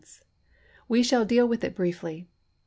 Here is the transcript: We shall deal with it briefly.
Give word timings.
We 0.87 1.03
shall 1.03 1.25
deal 1.25 1.47
with 1.47 1.63
it 1.63 1.75
briefly. 1.75 2.27